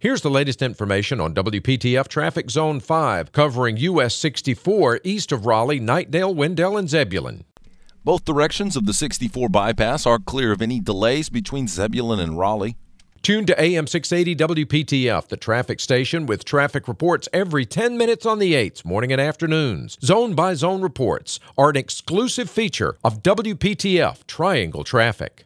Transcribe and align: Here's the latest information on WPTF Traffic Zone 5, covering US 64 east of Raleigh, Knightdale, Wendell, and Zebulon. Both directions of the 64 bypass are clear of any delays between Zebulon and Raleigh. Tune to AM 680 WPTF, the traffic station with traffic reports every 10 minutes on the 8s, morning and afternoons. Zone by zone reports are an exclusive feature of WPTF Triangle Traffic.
Here's 0.00 0.20
the 0.20 0.30
latest 0.30 0.62
information 0.62 1.20
on 1.20 1.34
WPTF 1.34 2.06
Traffic 2.06 2.50
Zone 2.50 2.78
5, 2.78 3.32
covering 3.32 3.78
US 3.78 4.14
64 4.14 5.00
east 5.02 5.32
of 5.32 5.44
Raleigh, 5.44 5.80
Knightdale, 5.80 6.32
Wendell, 6.32 6.76
and 6.76 6.88
Zebulon. 6.88 7.42
Both 8.04 8.24
directions 8.24 8.76
of 8.76 8.86
the 8.86 8.94
64 8.94 9.48
bypass 9.48 10.06
are 10.06 10.20
clear 10.20 10.52
of 10.52 10.62
any 10.62 10.78
delays 10.78 11.28
between 11.28 11.66
Zebulon 11.66 12.20
and 12.20 12.38
Raleigh. 12.38 12.76
Tune 13.22 13.44
to 13.46 13.60
AM 13.60 13.88
680 13.88 14.64
WPTF, 14.64 15.26
the 15.26 15.36
traffic 15.36 15.80
station 15.80 16.26
with 16.26 16.44
traffic 16.44 16.86
reports 16.86 17.28
every 17.32 17.66
10 17.66 17.98
minutes 17.98 18.24
on 18.24 18.38
the 18.38 18.54
8s, 18.54 18.84
morning 18.84 19.10
and 19.10 19.20
afternoons. 19.20 19.98
Zone 20.00 20.34
by 20.34 20.54
zone 20.54 20.80
reports 20.80 21.40
are 21.58 21.70
an 21.70 21.76
exclusive 21.76 22.48
feature 22.48 22.96
of 23.02 23.24
WPTF 23.24 24.28
Triangle 24.28 24.84
Traffic. 24.84 25.44